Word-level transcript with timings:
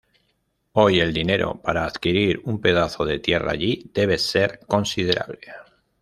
Hoy 0.71 0.99
el 0.99 1.13
dinero 1.13 1.61
para 1.61 1.85
adquirir 1.85 2.41
un 2.45 2.59
pedazo 2.59 3.05
de 3.05 3.19
tierra 3.19 3.51
allí 3.51 3.91
debe 3.93 4.17
ser 4.17 4.59
considerable. 4.65 5.41